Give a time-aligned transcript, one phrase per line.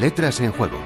[0.00, 0.78] letras en juego.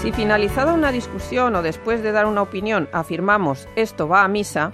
[0.00, 4.72] Si finalizada una discusión o después de dar una opinión afirmamos esto va a misa,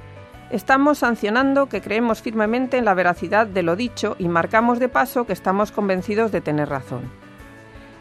[0.50, 5.24] estamos sancionando que creemos firmemente en la veracidad de lo dicho y marcamos de paso
[5.24, 7.10] que estamos convencidos de tener razón.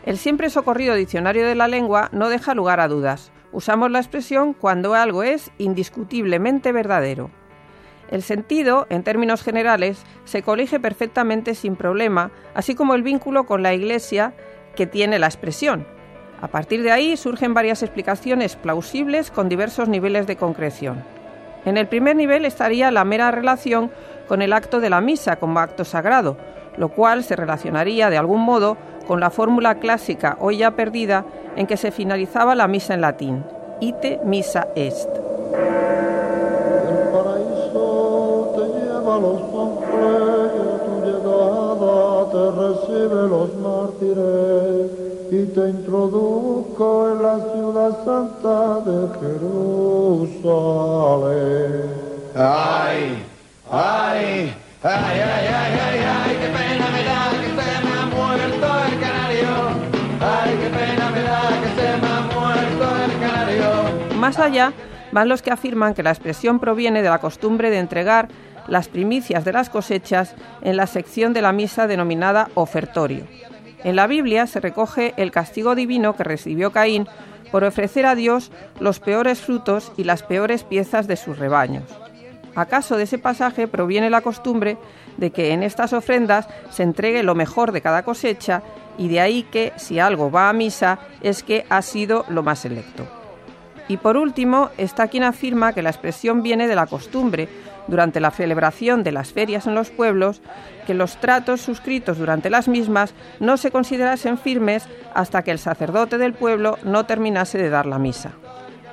[0.06, 3.32] El siempre socorrido diccionario de la lengua no deja lugar a dudas.
[3.54, 7.32] Usamos la expresión cuando algo es indiscutiblemente verdadero.
[8.10, 13.62] El sentido, en términos generales, se colige perfectamente sin problema, así como el vínculo con
[13.62, 14.34] la Iglesia
[14.76, 15.86] que tiene la expresión.
[16.42, 21.04] A partir de ahí surgen varias explicaciones plausibles con diversos niveles de concreción.
[21.66, 23.92] En el primer nivel estaría la mera relación
[24.28, 26.38] con el acto de la misa como acto sagrado,
[26.78, 31.68] lo cual se relacionaría de algún modo con la fórmula clásica hoy ya perdida en
[31.68, 33.44] que se finalizaba la misa en latín,
[33.82, 35.10] ite misa est.
[39.20, 41.94] a los panfletos, tu llegada
[42.32, 44.88] te recibe los mártires
[45.32, 48.98] y te introduzco en la ciudad santa de
[50.40, 50.80] Jerusalén.
[52.36, 53.00] Ay,
[53.72, 54.54] ay,
[54.84, 55.48] ay, ay, ay,
[55.86, 59.54] ay, ay, qué pena me da que se me ha muerto el canario.
[60.22, 63.70] Ay, qué pena me da que se me ha muerto el canario.
[64.18, 64.74] Más allá
[65.12, 68.30] van los que afirman que la expresión proviene de la costumbre de entregar
[68.70, 73.26] las primicias de las cosechas en la sección de la misa denominada ofertorio.
[73.84, 77.08] En la Biblia se recoge el castigo divino que recibió Caín
[77.52, 81.84] por ofrecer a Dios los peores frutos y las peores piezas de sus rebaños.
[82.56, 84.78] ¿Acaso de ese pasaje proviene la costumbre
[85.18, 88.64] de que en estas ofrendas se entregue lo mejor de cada cosecha
[88.98, 92.60] y de ahí que si algo va a misa es que ha sido lo más
[92.60, 93.08] selecto?
[93.88, 97.50] Y por último está quien afirma que la expresión viene de la costumbre,
[97.90, 100.42] durante la celebración de las ferias en los pueblos,
[100.88, 106.18] que los tratos suscritos durante las mismas no se considerasen firmes hasta que el sacerdote
[106.18, 108.32] del pueblo no terminase de dar la misa.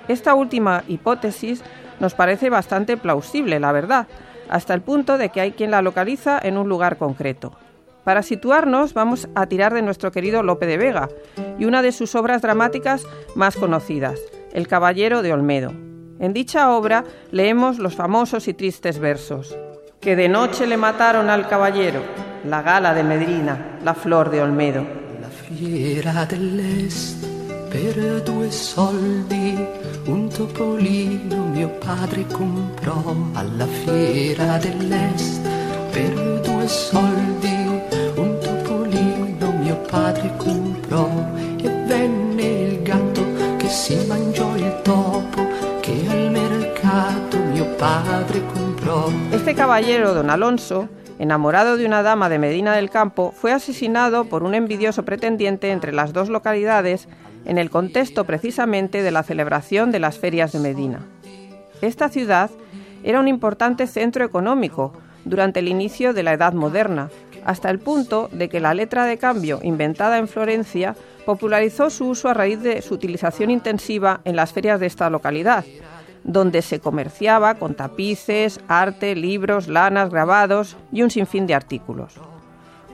[0.08, 1.62] Esta última hipótesis
[2.00, 4.06] nos parece bastante plausible, la verdad,
[4.48, 7.52] hasta el punto de que hay quien la localiza en un lugar concreto.
[8.04, 11.08] Para situarnos vamos a tirar de nuestro querido Lope de Vega
[11.58, 14.20] y una de sus obras dramáticas más conocidas,
[14.52, 15.85] El Caballero de Olmedo.
[16.18, 19.56] En dicha obra leemos los famosos y tristes versos.
[20.00, 22.00] Que de noche le mataron al caballero,
[22.44, 24.86] la gala de Medrina, la flor de Olmedo.
[25.20, 27.36] La fiera dell'est
[27.70, 29.54] per due soldi
[30.06, 35.46] un topolino mio padre comprò alla fiera dell'est
[35.90, 37.56] per due soldi
[38.14, 41.08] un topolino mio padre comprò
[49.32, 50.88] Este caballero, don Alonso,
[51.18, 55.92] enamorado de una dama de Medina del Campo, fue asesinado por un envidioso pretendiente entre
[55.92, 57.08] las dos localidades
[57.44, 61.00] en el contexto precisamente de la celebración de las ferias de Medina.
[61.80, 62.50] Esta ciudad
[63.04, 64.92] era un importante centro económico
[65.24, 67.10] durante el inicio de la Edad Moderna,
[67.44, 72.28] hasta el punto de que la letra de cambio inventada en Florencia popularizó su uso
[72.28, 75.64] a raíz de su utilización intensiva en las ferias de esta localidad,
[76.26, 82.14] donde se comerciaba con tapices, arte, libros, lanas, grabados y un sinfín de artículos.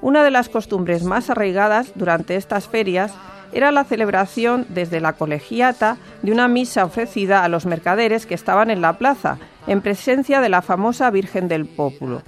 [0.02, 3.14] Una de las costumbres más arraigadas durante estas ferias
[3.52, 8.70] era la celebración desde la colegiata de una misa ofrecida a los mercaderes que estaban
[8.70, 12.22] en la plaza, en presencia de la famosa Virgen del Pópulo.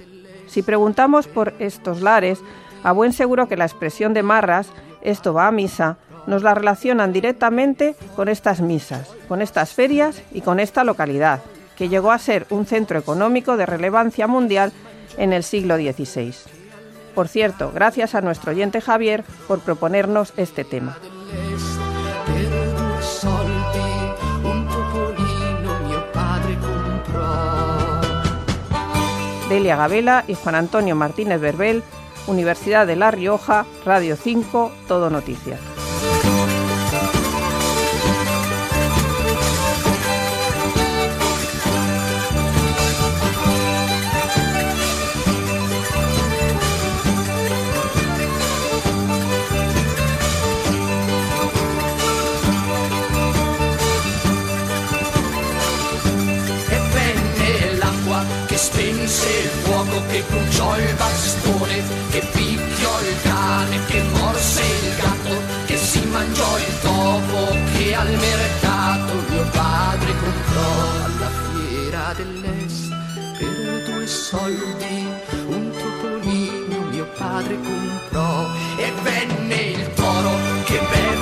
[0.47, 2.39] Si preguntamos por estos lares,
[2.83, 4.69] a buen seguro que la expresión de marras,
[5.01, 10.41] esto va a misa, nos la relacionan directamente con estas misas, con estas ferias y
[10.41, 11.41] con esta localidad,
[11.75, 14.71] que llegó a ser un centro económico de relevancia mundial
[15.17, 16.33] en el siglo XVI.
[17.13, 20.97] Por cierto, gracias a nuestro oyente Javier por proponernos este tema.
[29.49, 31.83] Delia Gabela y Juan Antonio Martínez Verbel,
[32.27, 35.74] Universidad de La Rioja, Radio 5, Todo Noticias.
[58.55, 61.64] Che spense il fuoco che bruciò il bastone
[77.35, 78.47] padre comprò
[78.77, 80.29] e venne il toro
[80.63, 81.14] che bello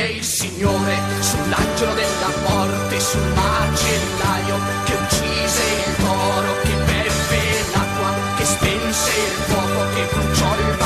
[0.00, 7.42] è il Signore sull'angelo della morte, sul macellaio che uccise il toro, che beve
[7.74, 10.79] l'acqua, che spense il fuoco, che bruciò il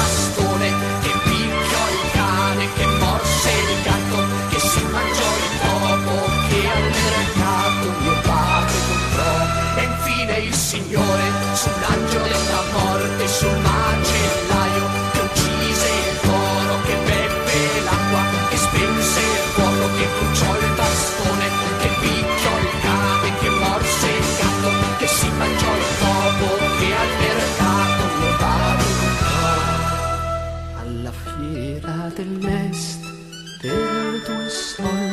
[33.64, 35.03] Ter tua história.